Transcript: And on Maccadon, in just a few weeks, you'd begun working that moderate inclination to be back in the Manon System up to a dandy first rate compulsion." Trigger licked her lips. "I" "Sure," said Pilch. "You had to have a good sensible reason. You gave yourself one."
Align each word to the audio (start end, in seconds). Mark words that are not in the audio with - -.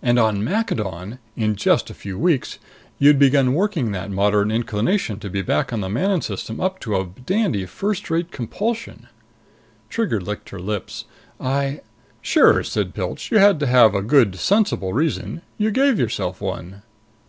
And 0.00 0.20
on 0.20 0.44
Maccadon, 0.44 1.18
in 1.34 1.56
just 1.56 1.90
a 1.90 1.94
few 1.94 2.16
weeks, 2.16 2.60
you'd 3.00 3.18
begun 3.18 3.54
working 3.54 3.90
that 3.90 4.08
moderate 4.08 4.52
inclination 4.52 5.18
to 5.18 5.28
be 5.28 5.42
back 5.42 5.72
in 5.72 5.80
the 5.80 5.88
Manon 5.88 6.20
System 6.20 6.60
up 6.60 6.78
to 6.78 6.94
a 6.94 7.06
dandy 7.26 7.66
first 7.66 8.08
rate 8.08 8.30
compulsion." 8.30 9.08
Trigger 9.90 10.20
licked 10.20 10.50
her 10.50 10.60
lips. 10.60 11.06
"I" 11.40 11.80
"Sure," 12.22 12.62
said 12.62 12.94
Pilch. 12.94 13.32
"You 13.32 13.38
had 13.38 13.58
to 13.58 13.66
have 13.66 13.96
a 13.96 14.02
good 14.02 14.36
sensible 14.36 14.92
reason. 14.92 15.42
You 15.58 15.72
gave 15.72 15.98
yourself 15.98 16.40
one." 16.40 16.82